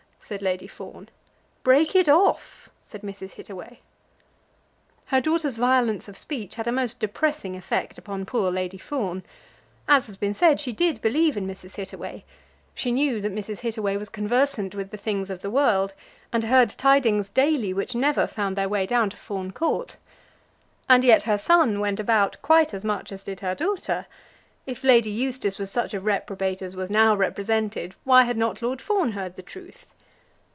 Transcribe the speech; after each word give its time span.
said 0.23 0.43
Lady 0.43 0.67
Fawn. 0.67 1.09
"Break 1.61 1.93
it 1.93 2.07
off," 2.07 2.69
said 2.81 3.01
Mrs. 3.01 3.31
Hittaway. 3.31 3.79
Her 5.07 5.19
daughter's 5.19 5.57
violence 5.57 6.07
of 6.07 6.15
speech 6.15 6.55
had 6.55 6.67
a 6.67 6.71
most 6.71 6.99
depressing 7.01 7.55
effect 7.57 7.97
upon 7.97 8.25
poor 8.25 8.49
Lady 8.49 8.77
Fawn. 8.77 9.23
As 9.89 10.05
has 10.05 10.15
been 10.15 10.33
said, 10.33 10.57
she 10.59 10.71
did 10.71 11.01
believe 11.01 11.35
in 11.35 11.47
Mrs. 11.47 11.75
Hittaway. 11.75 12.23
She 12.73 12.93
knew 12.93 13.19
that 13.19 13.33
Mrs. 13.33 13.59
Hittaway 13.61 13.97
was 13.97 14.07
conversant 14.07 14.73
with 14.73 14.91
the 14.91 14.95
things 14.97 15.29
of 15.29 15.41
the 15.41 15.51
world, 15.51 15.93
and 16.31 16.45
heard 16.45 16.69
tidings 16.69 17.27
daily 17.29 17.73
which 17.73 17.95
never 17.95 18.25
found 18.25 18.55
their 18.55 18.69
way 18.69 18.85
down 18.85 19.09
to 19.09 19.17
Fawn 19.17 19.51
Court. 19.51 19.97
And 20.87 21.03
yet 21.03 21.23
her 21.23 21.37
son 21.39 21.81
went 21.81 21.99
about 21.99 22.41
quite 22.41 22.73
as 22.73 22.85
much 22.85 23.11
as 23.11 23.25
did 23.25 23.41
her 23.41 23.55
daughter. 23.55 24.05
If 24.65 24.81
Lady 24.83 25.09
Eustace 25.09 25.59
was 25.59 25.71
such 25.71 25.93
a 25.93 25.99
reprobate 25.99 26.61
as 26.61 26.77
was 26.77 26.89
now 26.89 27.15
represented, 27.15 27.95
why 28.05 28.23
had 28.23 28.37
not 28.37 28.61
Lord 28.61 28.81
Fawn 28.81 29.11
heard 29.11 29.35
the 29.35 29.41
truth? 29.43 29.87